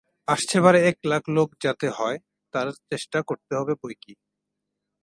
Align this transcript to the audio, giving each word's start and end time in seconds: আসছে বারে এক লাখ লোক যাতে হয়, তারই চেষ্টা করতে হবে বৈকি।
আসছে 0.27 0.57
বারে 0.61 0.79
এক 0.89 0.97
লাখ 1.05 1.23
লোক 1.29 1.49
যাতে 1.63 1.87
হয়, 1.89 2.17
তারই 2.53 2.73
চেষ্টা 2.91 3.19
করতে 3.29 3.53
হবে 3.55 3.73
বৈকি। 3.81 4.13